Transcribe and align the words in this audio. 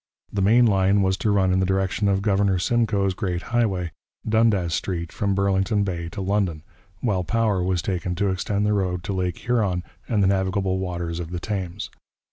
The 0.33 0.41
main 0.41 0.65
line 0.65 1.03
was 1.03 1.15
to 1.17 1.29
run 1.29 1.53
in 1.53 1.59
the 1.59 1.65
direction 1.67 2.07
of 2.07 2.23
Governor 2.23 2.57
Simcoe's 2.57 3.13
great 3.13 3.43
highway, 3.53 3.91
Dundas 4.27 4.73
Street, 4.73 5.11
from 5.11 5.35
Burlington 5.35 5.83
Bay 5.83 6.09
to 6.09 6.21
London, 6.21 6.63
while 7.01 7.23
power 7.23 7.61
was 7.63 7.83
taken 7.83 8.15
to 8.15 8.29
extend 8.31 8.65
the 8.65 8.73
road 8.73 9.03
to 9.03 9.13
Lake 9.13 9.37
Huron 9.37 9.83
and 10.07 10.23
the 10.23 10.27
navigable 10.27 10.79
waters 10.79 11.19
of 11.19 11.29
the 11.29 11.39
Thames. 11.39 11.91